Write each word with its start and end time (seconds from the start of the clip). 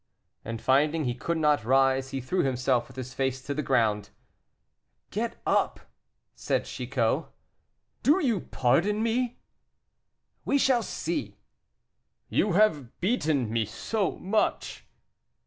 and 0.43 0.59
finding 0.63 1.05
he 1.05 1.13
could 1.13 1.37
not 1.37 1.63
rise, 1.63 2.09
he 2.09 2.19
threw 2.19 2.41
himself 2.41 2.87
with 2.87 2.97
his 2.97 3.13
face 3.13 3.39
to 3.39 3.53
the 3.53 3.61
ground. 3.61 4.09
"Get 5.11 5.35
up," 5.45 5.79
said 6.33 6.65
Chicot. 6.65 7.25
"Do 8.01 8.17
you 8.19 8.39
pardon 8.39 9.03
me?" 9.03 9.37
"We 10.43 10.57
shall 10.57 10.81
see." 10.81 11.37
"You 12.29 12.53
have 12.53 12.99
beaten 12.99 13.53
me 13.53 13.63
so 13.67 14.13
much." 14.17 14.87